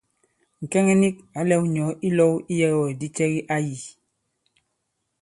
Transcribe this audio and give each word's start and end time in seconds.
Ŋ̀kɛŋɛ 0.63 0.93
nik 1.01 1.15
ǎ 1.39 1.41
lɛ̄k 1.49 1.61
ŋ̀nyɔ̌ 1.67 1.89
ilɔ̄w 2.07 2.33
iyɛ̄wɛ̂kdi 2.53 3.07
cɛ 3.15 3.25
ki 3.33 3.39
ā 3.53 3.57
yī. 3.67 3.79